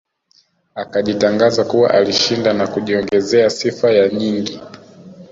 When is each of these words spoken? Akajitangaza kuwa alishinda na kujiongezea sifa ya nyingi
Akajitangaza 0.75 1.63
kuwa 1.63 1.93
alishinda 1.93 2.53
na 2.53 2.67
kujiongezea 2.67 3.49
sifa 3.49 3.91
ya 3.91 4.09
nyingi 4.09 4.61